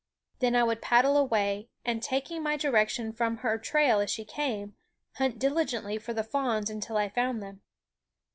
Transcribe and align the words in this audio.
Then 0.39 0.55
I 0.55 0.63
would 0.63 0.81
paddle 0.81 1.15
away 1.15 1.69
and, 1.85 2.01
taking 2.01 2.41
my 2.41 2.57
direction 2.57 3.13
from 3.13 3.37
her 3.37 3.59
trail 3.59 3.99
as 3.99 4.09
she 4.09 4.25
came, 4.25 4.75
hunt 5.17 5.37
diligently 5.37 5.99
for 5.99 6.11
the 6.15 6.23
fawns 6.23 6.71
until 6.71 6.97
I 6.97 7.07
found 7.07 7.43
them. 7.43 7.61